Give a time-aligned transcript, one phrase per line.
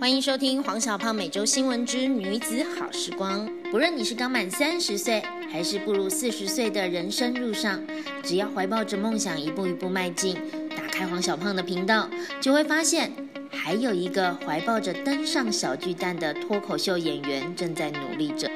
[0.00, 3.48] 欢迎收听黄小胖每周新闻之女子好时光。
[3.70, 7.80] 不论你是刚满三十岁，还是步入四十岁的人生路上，
[8.22, 10.36] 只要怀抱着梦想一步一步迈进，
[10.70, 12.08] 打开黄小胖的频道，
[12.40, 13.12] 就会发现
[13.50, 18.50] 还有一个怀抱着登上小巨蛋的脱口秀演员正在努力着。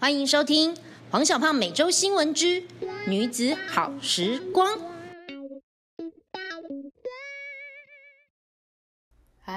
[0.00, 0.74] 欢迎收听
[1.10, 2.62] 黄小胖每周新闻之
[3.06, 4.91] 女子好时光。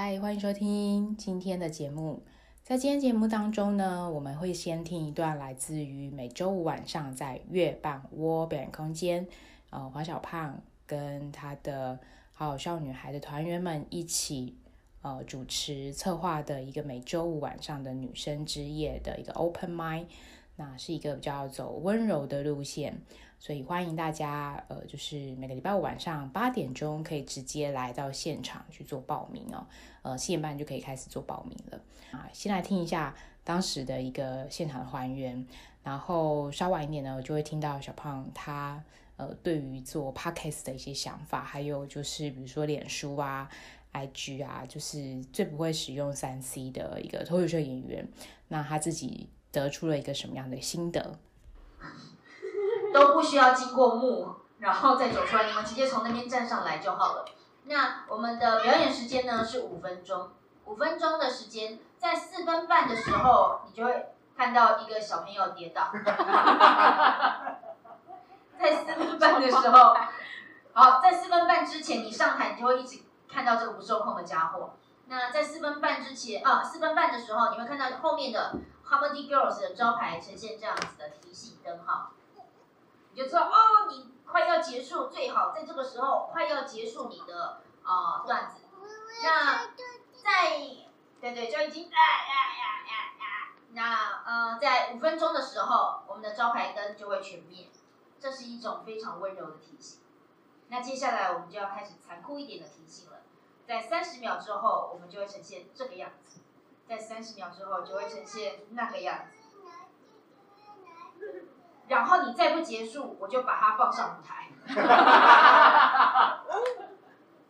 [0.08, 2.22] 嗨，欢迎收听今天的节目。
[2.62, 9.26] 在今天节目当中呢，我们会先听一段来自于每周五晚上在月半窝表演空间，
[9.70, 11.98] 呃，黄小胖跟他的
[12.32, 14.54] 好笑女孩的团员们一起
[15.02, 20.08] 呃主持策划的一个每周五晚上的女生之夜的一个 open m i d
[20.56, 22.98] 那是一个比较走温柔的路线，
[23.38, 29.66] 所以欢迎大家，呃，就是每个礼拜五晚上八点钟可以直接来到现场去做报名哦，
[30.00, 32.26] 呃，七点半就可以开始做报名了啊。
[32.32, 35.46] 先来听一下当时的一个现场的还原，
[35.82, 38.82] 然后稍晚一点呢，我就会听到小胖他
[39.18, 43.50] 呃对于做 podcast 的一些想法，还有就是比如说脸书啊、
[43.92, 48.08] IG 啊，就是最不会使用三 C 的一个脱口秀演员，
[48.48, 49.28] 那他自己。
[49.56, 51.18] 得出了一个什么样的心得？
[52.92, 57.24] 都不需要经过幕，然后再走出来，你们直接从那边站上来就好了。
[57.64, 60.30] 那我们的表演时间呢是五分钟，
[60.66, 65.90] 五分钟的时间，在四分半的时候，你就会看到一个小朋友跌倒。
[68.58, 69.96] 在四分半的时候，
[70.72, 74.74] 好，在四分半之前，你上台，你就会一直看到这个不受控的家伙。
[75.08, 78.54] 那在四分半之前啊，四分半的时候，你会看到后面的。
[78.88, 82.12] Comedy Girls 的招牌呈现这样子的提醒灯号，
[83.12, 88.60] 你就知道哦，你快要结束，最好在这个时候快要结束你的啊段子。
[89.24, 89.66] 那
[90.22, 90.58] 在
[91.20, 93.54] 对对，就已经啊呀呀呀呀。
[93.72, 97.68] 那呃，在五分钟的时候，我们的招牌灯就会全灭，
[98.20, 100.00] 这是一种非常温柔的提醒。
[100.68, 103.18] 那接下来我们就要开始残酷一点的提醒了，
[103.66, 106.40] 在三十秒之后，我们就会呈现这个样子。
[106.88, 109.42] 在三十秒之后就会呈现那个样子，
[111.88, 114.48] 然后你再不结束，我就把它放上舞台，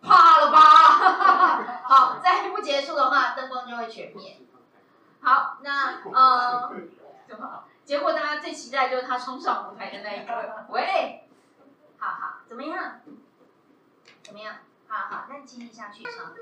[0.02, 0.58] 怕了吧？
[1.84, 4.38] 好，再不结束的话，灯光就会全灭。
[5.20, 6.72] 好，那呃，
[7.28, 7.64] 怎么？
[7.84, 10.32] 结果大家最期待就是他冲上舞台的那一刻。
[10.70, 11.28] 喂，
[11.98, 13.00] 好好，怎么样？
[14.22, 14.54] 怎么样？
[14.88, 16.32] 好好，那你继续下去唱。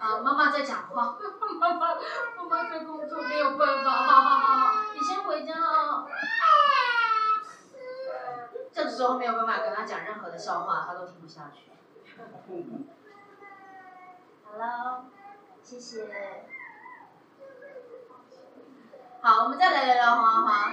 [0.00, 1.14] 啊，妈妈在讲话，
[1.60, 1.94] 妈妈，
[2.36, 6.06] 妈妈在工作，没有办法，好好好好，你先回家啊。
[8.72, 11.70] 这个时候没有办法跟他讲任何的笑话，他都听不下去。
[14.50, 15.04] Hello，
[15.62, 16.46] 谢谢。
[19.22, 20.72] 好，我们再来聊聊花花。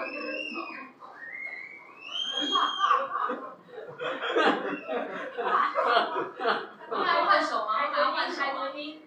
[6.89, 7.73] 还 要换手吗？
[7.73, 9.06] 还要换海豚音，他是海豚音。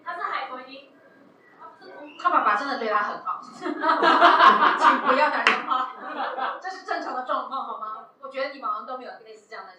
[2.21, 3.57] 他爸爸真的对他很好， 请
[5.07, 5.89] 不要打电话，
[6.61, 8.05] 这是正常的状况好吗？
[8.21, 9.71] 我觉得你们好像都没有类似这样的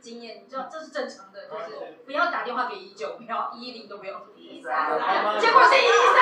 [0.00, 4.90] 经验，你知道这是正常的，就是不要打电话给一九，不要一一零都不要，一三，
[5.40, 6.16] 结果是一一三，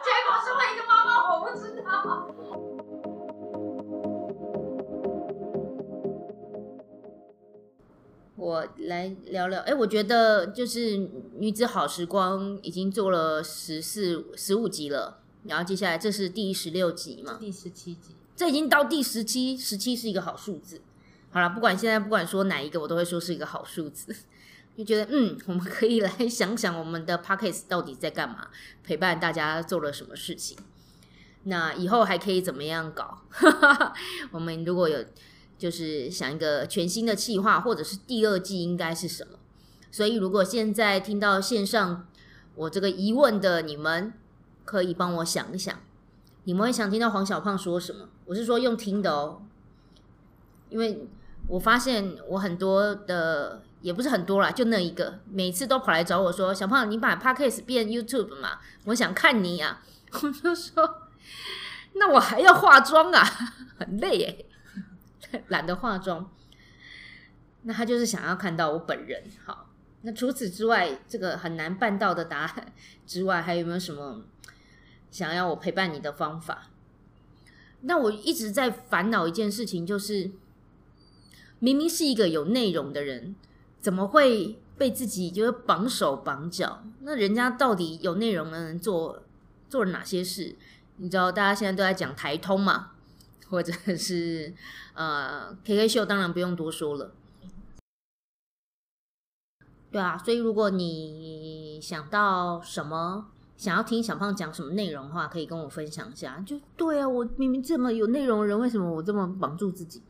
[0.00, 2.28] 结果是问一个妈妈，我不知道。
[8.36, 17.38] 我来聊聊，哎，我觉得就是女子好时光已经做了十四、十五集了，然后接下来这是第十六集嘛？
[17.40, 20.80] 第十七集，这已经到第十七，十七是一个好数字。
[21.30, 24.14] 好了，不管现在不管说哪一个，我都会说是一个好数字。
[24.76, 28.48] 就觉得嗯，我们可以来想想我们的 p o c k e t 到底在干嘛，
[28.84, 30.56] 陪伴大家做了什么事情，
[31.44, 33.22] 那以后还可以怎么样搞？
[34.30, 35.04] 我们如果有。
[35.60, 39.38] 就是想一个全新的计划，或者是第二季应该是什么？
[39.90, 42.06] 所以如果现在听到线上
[42.54, 44.12] 我这个疑问的你们，
[44.64, 45.78] 可以帮我想一想，
[46.44, 48.08] 你们会想听到黄小胖说什么？
[48.26, 49.42] 我是说用听的哦，
[50.68, 51.08] 因为
[51.48, 58.58] 我发现我很多的也不是很多啦，就那一个，每次都跑来找我说：“小胖，你把 Podcast 变 YouTube 嘛？
[58.84, 59.80] 我想看你呀。
[60.22, 61.08] ”我就说
[61.94, 63.24] ：“那我还要化妆啊，
[63.78, 64.46] 很累诶。
[65.48, 66.30] ”懒得化妆，
[67.62, 69.22] 那他就是想要看到我本人。
[69.44, 69.69] 好，
[70.02, 72.72] 那除此之外，这个很难办到的答案
[73.06, 74.22] 之外，还有没有什么
[75.10, 76.70] 想要我陪伴你的方法？
[77.82, 80.30] 那我一直在烦恼一件事情，就是
[81.58, 83.34] 明明是一个有内容的人，
[83.80, 86.82] 怎么会被自己就是绑手绑脚。
[87.00, 89.22] 那人家到底有内容的人做
[89.68, 90.56] 做了哪些事？
[90.96, 92.92] 你知道，大家现在都在讲台通嘛，
[93.48, 94.52] 或者是
[94.94, 97.12] 呃 KK 秀，当然不用多说了。
[99.90, 103.26] 对啊，所以如果你想到什么，
[103.56, 106.42] 想要听小胖讲什么内容的话，可以跟我分享一下。
[106.46, 110.02] 就对啊，我明明这么有内容的人，为什么我这么绑住自己？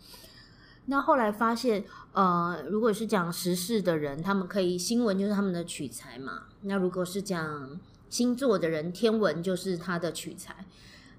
[0.87, 6.44] 那后来发现，呃，如果是讲时事的人，他们可以新闻就是他们的取材嘛。
[6.62, 7.79] 那如果是讲
[8.09, 10.65] 星座的人，天文就是他的取材。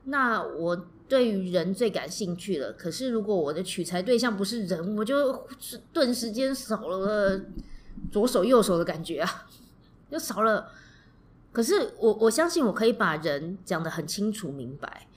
[0.06, 2.74] 那我对于人最感兴趣了。
[2.74, 5.48] 可是如果我的取材对象不是人，我就
[5.94, 7.40] 顿时间少了
[8.10, 9.48] 左手右手的感觉啊，
[10.10, 10.72] 就少了。
[11.52, 15.08] 可是我我相信我可以把人讲得很清楚明白。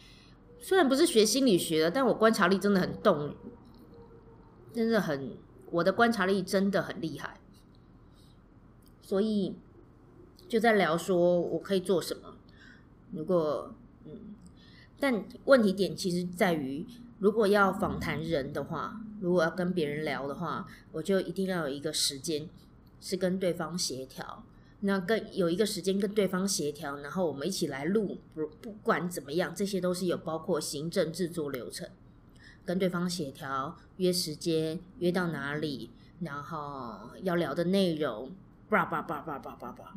[0.60, 3.34] 虽然不是学心理学的，但我观察力真的很动。
[4.72, 5.36] 真的很，
[5.70, 7.38] 我的观察力真的很厉害，
[9.00, 9.54] 所以
[10.48, 12.34] 就在聊说我可以做什么。
[13.12, 13.72] 如果
[14.04, 14.34] 嗯，
[14.98, 16.84] 但问题点其实在于，
[17.20, 22.48] 如果要访谈人的话，如果要跟别人聊的话，我就一定要有一个时间
[23.04, 24.42] 是跟对方协调，
[24.80, 28.16] 那跟有一个时间跟对方协调，然后我们一起来录。
[28.34, 31.86] 不不管怎么样，这些都是有包括行政制作流程。
[32.64, 35.90] 跟对方协调约时间，约到哪里，
[36.20, 38.32] 然后要聊的内容，
[38.70, 39.92] 叭叭叭叭叭叭叭，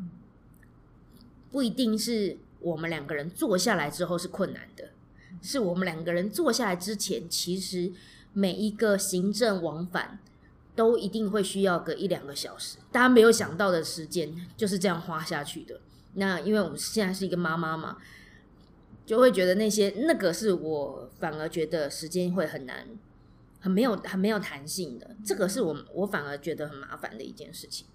[1.49, 4.89] 不一定是我们两个人坐下来之后是困难的，
[5.41, 7.93] 是我们两个人坐下来之前，其实
[8.33, 10.19] 每一个行政往返
[10.77, 15.81] 都一定会需要个一两个小时，大家没有想到的时间就是这样花下去的。
[16.13, 17.97] 那因为我们现在是一个妈妈嘛。
[19.05, 22.85] 就会觉得那些那个是我反而觉得时间会很难，
[23.61, 27.87] 很没有很没有弹性的，这个是我我反而觉得很麻烦的一件事情。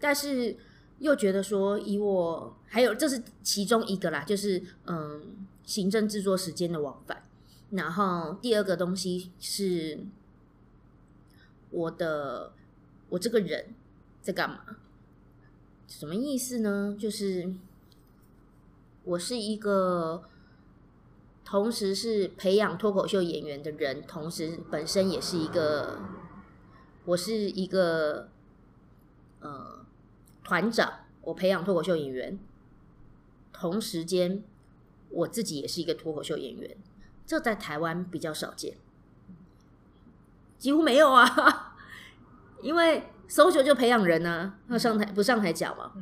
[0.00, 0.56] 但是
[0.98, 5.22] 又觉得说，以我还有这是其中一个啦，就是嗯，
[5.64, 7.22] 行政制作时间的往返。
[7.70, 10.00] 然后第二个东西是
[11.70, 12.52] 我的
[13.08, 13.74] 我这个人
[14.22, 14.76] 在干嘛？
[15.86, 16.96] 什么意思呢？
[16.98, 17.54] 就是。
[19.08, 20.24] 我是一个
[21.44, 26.00] 同时是培养脱口秀演员的人，同时本身也是一个，
[27.04, 28.28] 我是一个
[29.38, 29.86] 呃
[30.42, 32.36] 团长，我培养脱口秀演员，
[33.52, 34.42] 同时间
[35.08, 36.76] 我自己也是一个脱口秀演员，
[37.24, 38.76] 这在台湾比较少见，
[40.58, 41.76] 几乎没有啊，
[42.62, 45.92] 因为 social 就培养人啊，要上台不上台讲嘛。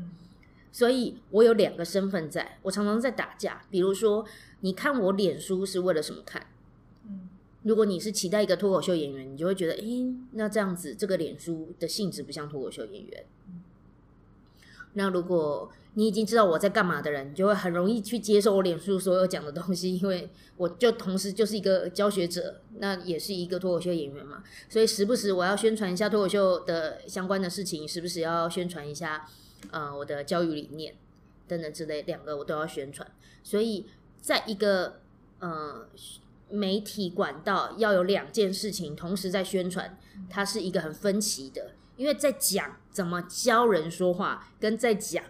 [0.71, 3.63] 所以我有两个身份，在我常常在打架。
[3.71, 4.27] 比如说，
[4.61, 6.47] 你看我脸书是为了什么看？
[7.63, 13.25] 如果你是期待一个脱口秀演员，你就会觉得，诶，那这样子这个脸书的性质不像脱口秀演员。
[14.95, 24.43] 那如果你已经知道我在干嘛的人，你就会很容易去接受我脸书所有讲的东西，因为我就同时就是一个教学者，那也是一个脱口秀演员嘛。
[24.69, 29.29] 所以时不时我要宣传一下脱口秀的相关的事情，时不时要宣传一下。
[29.71, 30.95] 呃，我的教育理念
[31.49, 33.11] 等等之类，两个我都要宣传，
[33.43, 33.87] 所以
[34.21, 35.01] 在一个
[35.39, 35.89] 呃
[36.51, 39.99] 媒体管道要有两件事情同时在宣传，
[40.29, 45.25] 它是一个很分歧的，因为在讲怎么教人说话，跟在讲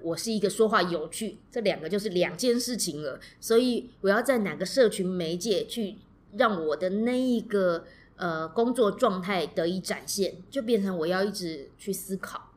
[0.00, 5.96] 我是一个说话有趣，这两个就是两件事情了，所以我要在哪个社群媒介去
[6.36, 7.84] 让我的那一个
[8.16, 12.50] 呃工作状态得以展现，就变成我要一直去思考。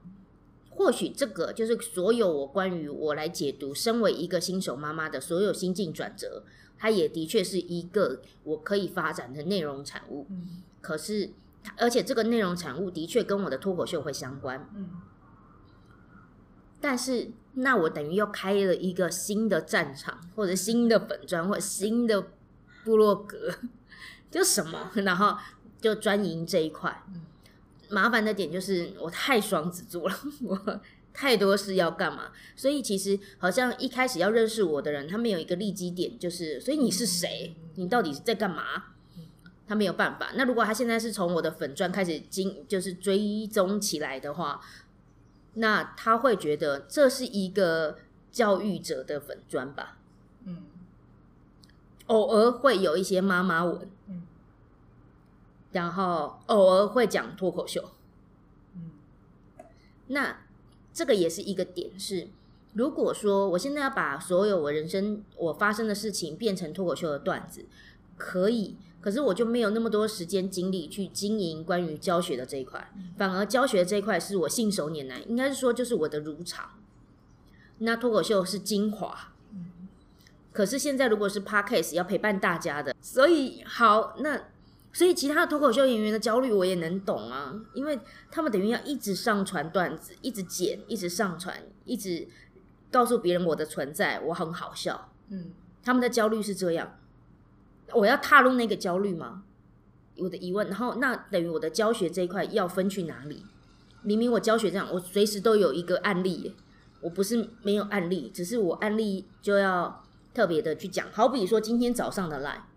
[0.76, 6.44] 或许这个就是所有我关于我来解读身为一个新手妈妈的所有心境转折，
[6.78, 10.26] 它也的确是一个我可以发展的内容产物。
[10.30, 11.30] 嗯，可是
[11.78, 14.70] 而且这个内容产物的确跟我的脱口秀会相关。
[14.76, 14.90] 嗯，
[16.82, 22.28] 但是那我等于又开了一个新的战场，或者新的本专，或者新的
[22.84, 23.54] 部落格，
[24.30, 25.38] 就什么，然后
[25.80, 27.04] 就专营这一块。
[27.90, 30.82] 麻烦的点就是我太双子座了， 我
[31.14, 38.93] 太多事要干嘛，所以其实好像一开始要认识我的人，他们有一个立基点，就是所以你是谁，你到底是在干嘛？
[39.74, 40.32] 他没有办法。
[40.36, 44.62] 那如果他现在是从我的粉钻开始经，就是追踪起来的话，
[45.56, 47.98] 那他会觉得这是一个
[48.32, 49.98] 教育者的粉钻吧？
[50.46, 50.64] 嗯，
[52.06, 53.90] 偶尔会有一些妈妈文。
[54.08, 54.24] 嗯
[55.72, 57.90] 然后偶尔会讲脱口秀，
[58.76, 58.92] 嗯，
[60.06, 60.42] 那
[60.94, 62.28] 这个也是一个点是，
[62.74, 67.66] 如果说我现在要把所有我人生我发生的事情变成脱口秀的段子，
[68.18, 76.70] 可以，可是我就没有那么多时间精力去经营关于教学的这一块，反而教学这一块是我信手拈来，应该是说就是我的如常。
[77.80, 79.34] 那脱口秀是精华，
[80.52, 84.44] 可是现在如果是 podcast 要陪伴大家的，所以好那。
[84.96, 92.28] 所以其他的脱口秀演员的焦虑我也能懂啊，因为他们等于要一直上传段子，一直剪，一直上传，一直
[92.92, 95.10] 告诉别人我的存在，我很好笑。
[95.30, 95.52] 嗯，
[95.82, 97.00] 他们的焦虑是这样，
[97.96, 99.44] 我要踏入那个焦虑吗？
[100.18, 103.44] 我的疑问，然后那等于我的教学这一块要分去哪里？
[104.04, 106.54] 明明我教学这样，我随时都有一个案例，
[107.02, 111.08] 我不是没有案例，只是我案例就要特别的去讲。
[111.12, 112.68] 好比说今天早上的赖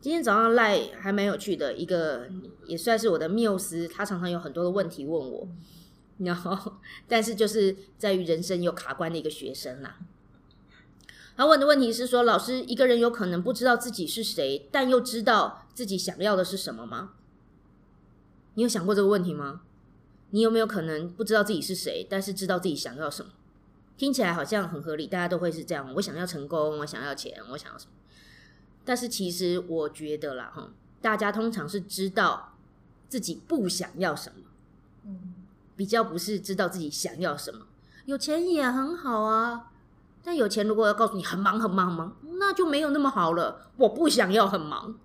[0.00, 2.28] 今天早上赖还蛮有趣的，一个
[2.66, 5.48] 也算是我的缪斯，他常常有很多的问题问我，
[6.18, 6.72] 然后
[7.06, 9.98] 但是就是在于人生有卡关的一个学生啦。
[11.36, 17.12] 他问的问题是说，老师，一个人有可能不知道自己是谁，但又知道自己想要的是什么吗？
[18.54, 19.60] 你有想过这个问题吗？
[20.30, 23.32] 你有没有可能不知道自己是谁，但是知道自己想要什么？
[23.98, 25.92] 听起来好像很合理，大家都会是这样。
[25.96, 27.92] 我想要成功，我想要钱，我想要什么？
[28.84, 30.70] 但是其实我觉得啦，哈，
[31.02, 32.54] 大家通常是知道
[33.08, 34.46] 自己不想要什么，
[35.04, 35.34] 嗯，
[35.76, 37.66] 比较不是知道自己想要什么。
[38.06, 39.72] 有钱也很好啊，
[40.26, 43.70] 但有钱如果要告诉你很忙很忙很忙，那就没有那么好了。
[43.76, 44.98] 我不想要很忙，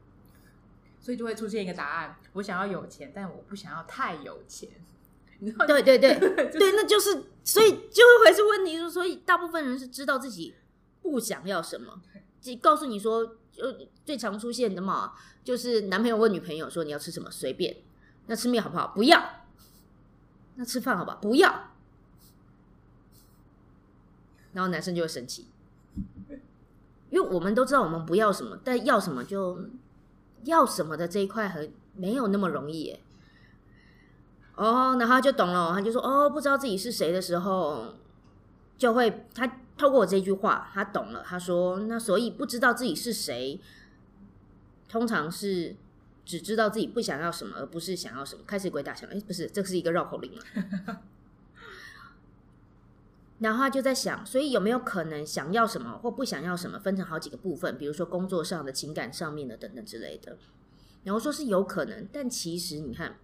[1.00, 4.68] 所以就会出现一个答案：我想要有钱，但我不想要太有钱。
[5.38, 6.16] 你知道对对对
[6.50, 10.56] 就是对，那就是所以就会回是问题，所以大部分人是知道自己
[11.04, 12.01] 不想要什么，
[12.42, 13.72] 只告诉你说，就
[14.04, 15.13] 最常出现的嘛，
[15.44, 17.78] 就是男朋友问女朋友说你要吃什么，随便，
[18.25, 18.88] 那吃面好不好？
[18.88, 19.24] 不要，
[20.56, 21.18] 那吃饭好不好？
[21.18, 21.71] 不要，
[24.53, 25.48] 然后男生就会生气，
[27.10, 29.65] 因为我们都知道我们不要什么，但要什么就
[30.43, 33.00] 要什么的这一块很没有那么容易耶。
[34.55, 37.96] 哦，然后他就懂了，他就说哦，不知道自己是谁的时候，
[38.77, 41.24] 就会他透过我这句话，他懂了。
[41.25, 43.60] 他说，那所以不知道自己是谁，
[44.88, 45.75] 通常是
[46.25, 48.41] 只知道自己不想要什么，而不是想要什么。
[48.46, 50.31] 开始鬼打墙，哎，不是，这是一个绕口令。
[53.41, 60.38] 然后他就在想，所以有没有可能想要什么或不想要什么，分成好几个部分，比如说工作上的、情感上面的等等之类的。
[61.03, 63.17] 然后说是有可能，但其实你看。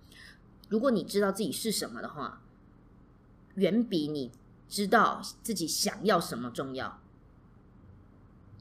[0.70, 2.42] 如果你知道自己是什么的话，
[3.56, 4.34] 远比你
[4.68, 7.00] 知道自己想要什么重要。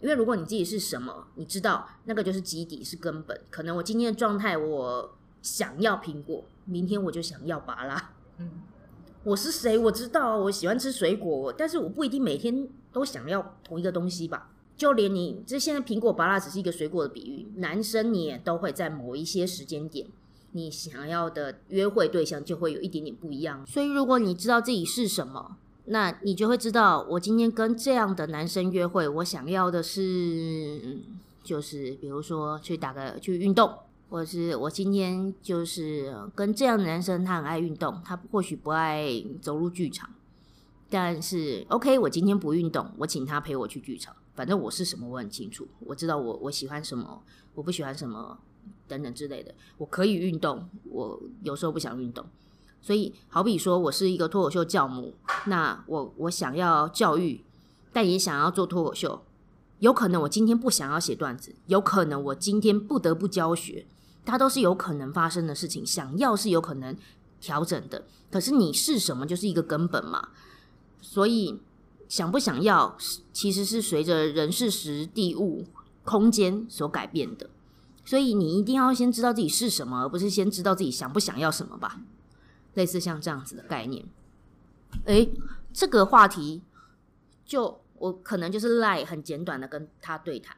[0.00, 3.40] 因为如果你自己是什么，你知道那个就是基底，是根本。
[3.50, 8.12] 可能我今天的状态，我想要苹果，明天我就想要拔拉。
[8.36, 8.62] 嗯，
[9.26, 9.76] 我是谁？
[9.76, 14.52] 我知道，我喜欢吃水果，但是我不一定每天都想要同一个东西吧。
[14.76, 20.06] 就连你这现在苹果拔拉只是一个水果的比喻，男生你也都会在某一些时间点。
[20.52, 25.56] 你想要的约会对象就会有一点点不一样，所以如果你知道自己是什么，
[25.86, 30.98] 那你就会知道，我今天跟这样的男生约会，我想要的是，
[31.42, 33.74] 就是比如说去打个去运动，
[34.08, 40.10] 或是我今天就是跟这样的男生，他很爱运动，他或许不爱走入剧场，
[40.88, 47.22] 但是 OK，我今天不运动，我请他陪我去剧场，反正我是什么我很清楚，我知道我我喜欢什么，
[47.54, 48.38] 我不喜欢什么。
[48.88, 52.24] 等等之类的，我可以运动，我有时候不想运动，
[52.80, 55.14] 所以好比说我是一个脱口秀教母，
[55.46, 57.44] 那我我想要教育，
[57.92, 59.22] 但也想要做脱口秀，
[59.80, 63.86] 有可能我今天不想要写段子，有可能我今天不得不教学，
[64.26, 65.86] 它都是有可能发生的事情。
[65.86, 66.94] 想要是有可能
[67.40, 70.28] 调整的，可是你是什么就是一个根本嘛，
[71.00, 71.58] 所以
[72.08, 72.98] 想不想要，
[73.32, 75.64] 其实是随着人事时地物
[76.04, 77.48] 空间所改变的。
[78.04, 82.00] 所以你一定要先知道自己是什么，而不是先知道自己想不想要什么吧。
[82.74, 84.04] 类似像这样子的概念。
[85.06, 85.32] 诶，
[85.72, 86.62] 这个话题
[87.44, 90.56] 就我可能就是赖很简短的跟他对谈，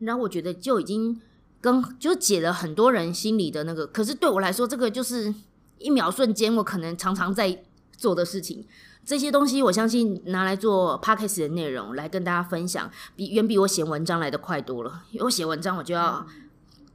[0.00, 1.20] 然后我觉得就已经
[1.60, 3.86] 跟就解了很多人心里的那个。
[3.86, 5.34] 可是对我来说，这个就是
[5.78, 7.62] 一秒瞬间，我可能常常在
[7.96, 8.66] 做的事情。
[9.04, 15.04] 这些东西我相信拿来做 podcast 的内容来跟大家分享，比远比我写文章来的快多了。
[15.12, 16.26] 因为我写文章我就要。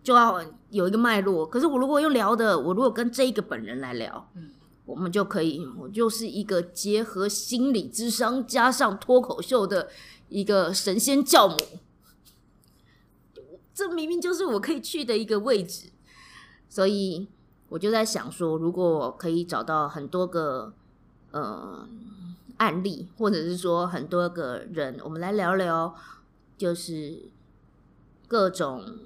[0.04, 4.50] 就要有一个脉络，可是我如果用聊的，我如果跟这一个本人来聊，嗯，
[4.86, 9.88] 我们就可以，我就是一个结合心理智商加上脱口秀的
[10.28, 11.56] 一个神仙教母，
[13.74, 15.90] 这明明就是我可以去的一个位置，
[16.70, 17.28] 所以
[17.70, 20.74] 我就在想说，如果我可以找到很多个
[21.32, 21.88] 呃
[22.58, 25.96] 案例，或者是说很多个人，我们来聊聊，
[26.58, 27.24] 就是
[28.28, 29.00] 各种。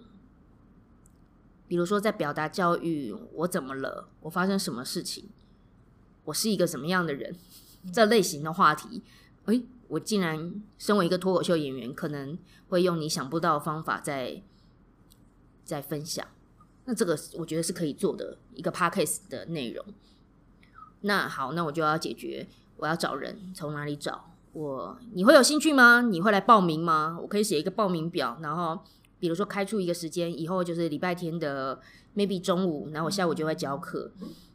[1.69, 4.07] 比如说在表达教育，我怎么了？
[4.21, 5.25] 我发生什么事情？
[6.23, 7.35] 我是一个什么样的人？
[7.91, 9.03] 这类型的话题，
[9.47, 12.37] 诶，我竟然身为一个脱口秀演员，可能
[12.69, 14.41] 会用你想不到的方法在
[15.67, 16.25] 在分享。
[16.85, 19.85] 那这个我觉得是可以做的一个 podcast 的内容。
[21.01, 22.47] 那好，那我就要解决，
[22.77, 24.31] 我要找人，从哪里找？
[24.53, 26.01] 我你会有兴趣吗？
[26.01, 27.19] 你会来报名吗？
[27.21, 28.79] 我可以写一个报名表，然后
[29.19, 31.79] 比如说开出一个时间，以后就是礼拜天的
[32.15, 34.11] maybe 中午，然后我下午就会教课，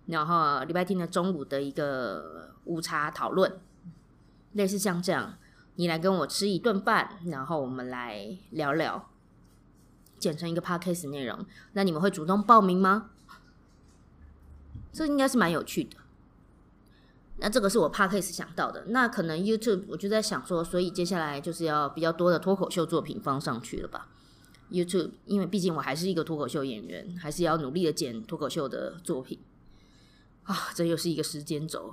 [0.06, 3.60] 然后礼拜天的中午的一个午茶讨论，
[4.54, 5.34] 类似像这样，
[5.76, 9.10] 你来跟我吃一顿饭，然后我们来聊聊，
[10.22, 11.44] 剪成一个 podcast 内容。
[11.72, 13.10] 那你们会主动报名吗？
[14.92, 15.96] 这应该是蛮有趣的。
[17.38, 18.84] 那这个是我 podcast 想到的。
[18.86, 24.06] 那可能 YouTube 我就在想说，所以接下来就是要比较多的脱口秀作品放上去了吧
[24.70, 29.40] ？YouTube，因为毕竟我还是一个脱口秀演员，还是要努力的剪脱口秀的作品
[30.44, 30.68] 啊。
[30.72, 31.92] 这又是一个时间轴，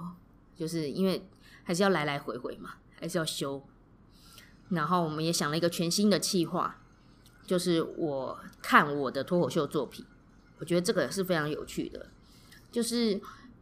[0.55, 1.27] 就是因为
[1.63, 3.63] 还是要来来回回嘛，还是要修。
[4.69, 6.79] 然后我们也想了一个全新的企划，
[7.49, 10.05] 就是我看我的脱口秀作品，
[10.59, 12.05] 我觉得这个是非常有趣的，
[12.71, 13.19] 就是。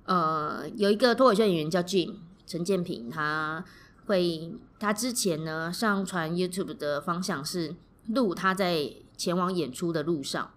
[0.09, 2.15] 呃，有一个脱口秀演员叫 Jim
[2.45, 3.61] 陈建平，他
[4.05, 7.75] 会他之前呢上传 YouTube 的方向是
[8.05, 10.53] 录他在前往演出的路上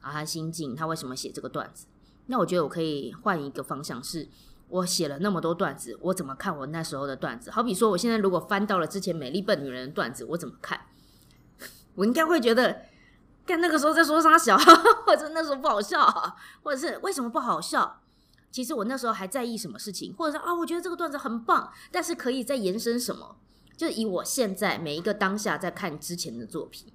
[0.00, 1.86] 啊，他心境，他为什么写这个段子？
[2.26, 4.28] 那我觉得我可以换一个方向，是
[4.68, 7.50] 我写了那么多段子，我怎么看我那时候的段子？
[7.50, 10.78] 好比说，我现在如果翻到了之前美丽笨女人的段子，我怎么看？
[11.96, 12.82] 我应该会觉得，
[13.44, 14.56] 看那个时候在说啥小，
[15.04, 16.06] 或者那时候不好笑，
[16.62, 18.00] 或者是为什么不好笑？
[18.52, 23.36] 其实我那时候还在意什么事情，或者说啊，我觉得这个段子很棒，但是可以再延伸什么？
[23.76, 26.86] 就以我现在每一个当下在看之前的作品，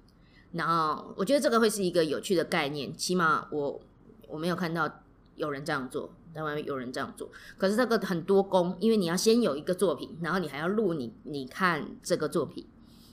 [0.52, 2.96] 然后我觉得这个会是一个有趣的概念。
[2.96, 3.80] 起码我
[4.26, 4.90] 我没有看到
[5.36, 7.30] 有人这样做，在外面有人这样做。
[7.56, 12.66] 可是这个很多功，因为你要先有一个作品，然后你还要录你你看这个作品，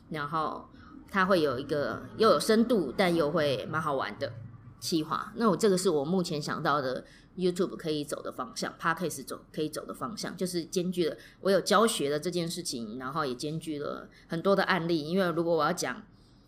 [0.09, 0.67] 然后
[1.09, 4.33] 它会有一个又有深度，但又会蛮好玩的
[4.79, 5.33] 企划。
[5.35, 7.05] 那我这个是我目前想到的。
[7.37, 15.07] YouTube 可以走的方向，Podcast 走可以走的方向，就是兼具了我有教学的这件事情，然后也兼具了很多的案例。
[15.07, 16.03] 因为如果我要讲，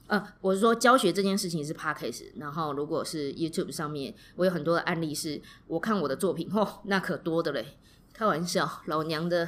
[0.08, 7.66] 呃，我是说教学这件事情是 Podcast，然后如果是 YouTube 上面，我有很多的案例，是我看我的作品，嚯，那可多的嘞！
[8.12, 9.48] 开玩笑，老娘的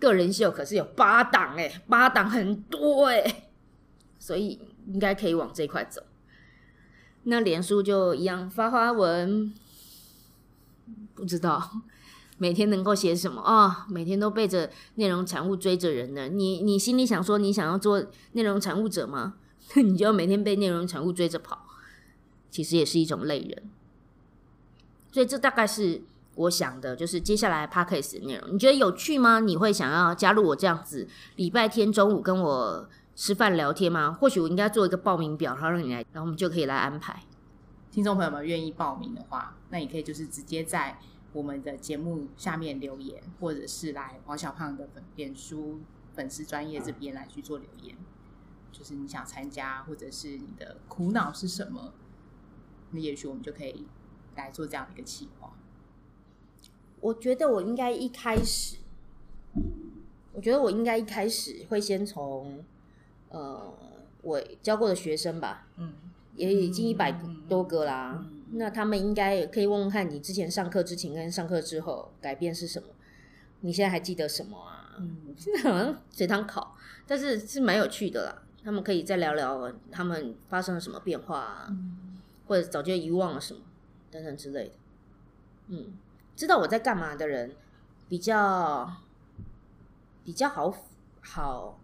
[0.00, 3.48] 个人秀可是有八档哎，八档很多哎，
[4.24, 6.02] 所以应该可以往这块走。
[7.24, 9.52] 那连书就一样发花文。
[11.14, 11.70] 不知道
[12.38, 13.86] 每天能够写什么啊？
[13.90, 16.28] 每天都背着内容产物追着人呢。
[16.28, 19.34] 你你心里想说你想要做内容产物者吗？
[19.76, 21.66] 你就要每天被内容产物追着跑，
[22.50, 23.70] 其实也是一种累人。
[25.12, 26.02] 所以这大概是
[26.36, 29.40] 我想的，就是接下来 p a d k a s 内容，你觉得有趣吗？
[29.40, 31.06] 你会想要加入我这样子
[31.36, 34.12] 礼拜天中午跟我吃饭聊天吗？
[34.12, 37.22] 或许我应该做一个报名表，然后让你来，然后我们就可以来安排。
[37.90, 40.98] 听众朋友们愿意报名的话，那你可以就是直接在
[41.32, 45.80] 我们的节目下面留言，或者是来王小胖的粉脸书
[46.12, 47.96] 粉丝专业这边来去做留言，
[48.72, 51.92] 就是你想参加，或者是你的苦恼是什么，
[52.90, 53.86] 那也许我们就可以
[54.34, 55.52] 来做这样的一个企划。
[57.00, 58.78] 我觉得我应该一开始，
[60.32, 62.64] 我觉得我应该一开始会先从
[63.34, 63.74] 呃
[64.22, 65.92] 我教过的学生吧，嗯。
[66.36, 67.12] 也已经一百
[67.48, 72.88] 多个啦，那他们应该也可以问问看你之前上课之前跟上课之后改变是什么？
[73.60, 74.96] 你现在还记得什么啊？
[74.98, 78.42] 嗯现在 好像随堂考，但是是蛮有趣的啦。
[78.64, 81.76] 他们可以再聊聊他们发生了什么变化，啊，
[82.48, 83.60] 或者早就遗忘了什么
[84.10, 84.74] 等等之类的。
[85.68, 85.92] 嗯，
[86.34, 87.54] 知道我在干嘛的人
[88.08, 88.90] 比较
[90.24, 90.74] 比较好
[91.20, 91.78] 好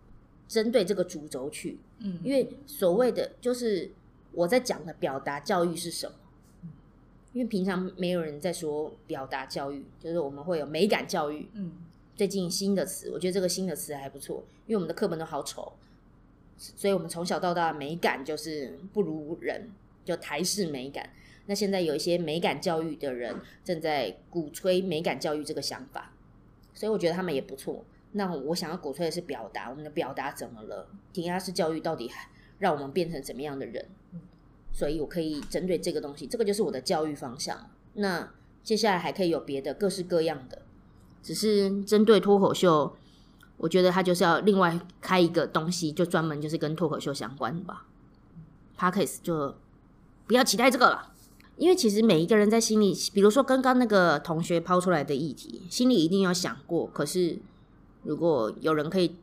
[0.51, 3.93] 针对这个主轴去，嗯，因为所谓的就是。
[4.33, 6.15] 我在讲的表达教育是什么？
[7.33, 11.49] 因为平常没有人在说表达教育，就是我们会有美感教育。
[11.55, 11.73] 嗯，
[12.15, 15.73] 最近新的词，我觉得这个新的词还不错，因为我们的课本都好丑，
[16.57, 19.69] 所以我们从小到大美感就是不如人，
[20.05, 21.11] 就台式美感。
[21.47, 23.35] 那现在有一些美感教育的人
[23.65, 26.13] 正在鼓吹美感教育这个想法，
[26.73, 27.85] 所以我觉得他们也不错。
[28.13, 30.89] 那我想要鼓吹的是表达，我们的表达怎么了？
[31.13, 32.11] 填鸭式教育到底
[32.59, 33.87] 让我们变成怎么样的人？
[34.73, 37.71] 所以我可以针对这个东西，这个就是我的教育方向。
[37.95, 40.63] 那接下来还可以有别的各式各样的，
[41.23, 42.97] 只是针对脱口秀，
[43.57, 47.87] 我觉得他就是要另外开一个东西，就专门就是跟脱口秀相关吧。
[48.79, 49.55] Parkes 就
[50.27, 51.13] 不要期待这个了，
[51.57, 56.87] 因为其实每一个人在心里，比如说刚刚那个同学抛出来的议题，心里一定要想过。
[56.87, 57.39] 可是
[58.03, 59.17] 如果有人可以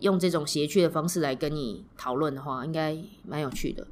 [0.00, 3.86] 用这种谐趣的方式来跟你讨论的话，应该蛮有趣的。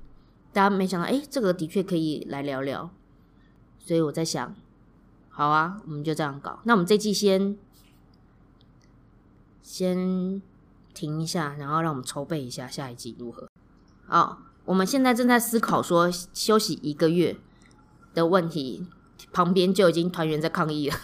[0.52, 2.90] 大家没想到，哎、这个的确可以来聊聊。
[3.78, 4.54] 所以我在想，
[5.30, 6.60] 好啊，我们就这样搞。
[6.64, 7.56] 那我们这季先
[9.62, 10.42] 先
[10.92, 13.48] 停一下，然后让我们筹备一下下一季如何。
[14.08, 17.36] 哦，我们现在正在思考说休息一个月
[18.12, 18.86] 的问题，
[19.32, 20.96] 旁边就已经团员在抗议了。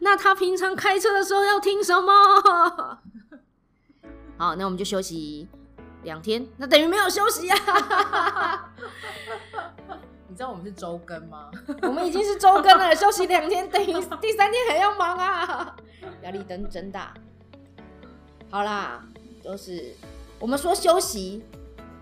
[0.00, 2.12] 那他平常开车的时候要听什么？
[4.36, 5.46] 好，那我们就休息
[6.02, 7.56] 两天，那等于没有休息啊。
[10.26, 11.50] 你知道我们是周更吗？
[11.82, 13.86] 我们已经是周更了， 休息两天，等于
[14.20, 15.76] 第三天还要忙啊，
[16.22, 17.12] 压力真真大。
[18.50, 19.04] 好啦，
[19.44, 19.92] 就是
[20.38, 21.44] 我们说休息，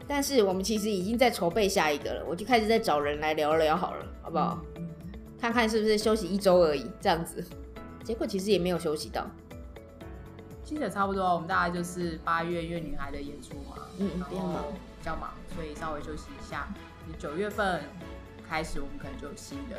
[0.06, 4.60] 但是我们其实已经在筹备下一个了，我就开始在找人来聊聊好了，好不好？
[4.76, 4.86] 嗯
[5.40, 7.44] 看看是不是休息一周而已，这样子。
[8.04, 9.26] 结果其实也没有休息到，
[10.64, 14.64] 其实也差不多，我们大概就是八月月女孩的演出嘛，嗯然后比较忙
[14.98, 16.68] 比较忙，所以稍微休息一下。
[17.18, 17.82] 九月份
[18.48, 19.76] 开始，我们可能就有新的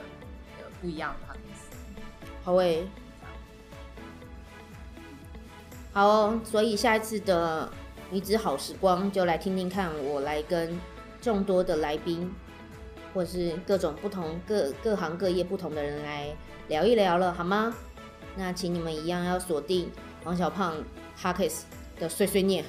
[0.60, 1.40] 呃不一样的 o d
[2.44, 2.88] 好诶、
[5.94, 7.72] 好哦，所以下一次的
[8.10, 10.80] 女子好时光就来听听看，我来跟
[11.22, 12.32] 众多的来宾，
[13.14, 16.36] 或是各种不同各各行各业不同的人来
[16.68, 17.76] 聊一聊了，好吗？
[18.40, 19.92] 那请你们一样要锁定
[20.24, 20.74] 王小胖
[21.18, 21.66] h a k e s
[22.00, 22.64] 的碎碎念，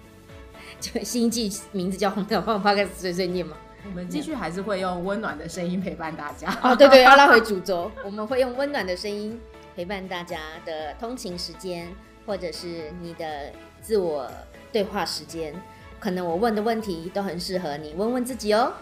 [0.80, 3.54] 就新一季名字叫王小胖 h a k e s 碎碎念嘛。
[3.84, 6.48] 我们继续还是会用温暖的声音陪伴大家。
[6.62, 9.38] 哦，对对，要拉回主轴， 我们会用温暖的声音
[9.76, 11.92] 陪伴大家的通勤时间，
[12.24, 14.26] 或者是你的自我
[14.72, 15.54] 对话时间。
[16.00, 18.72] 可能我问的问题都很适合你问问自己哦。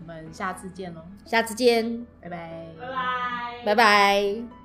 [0.00, 3.64] 我们下次见喽，下次见，拜拜，拜拜。
[3.64, 4.57] 拜拜。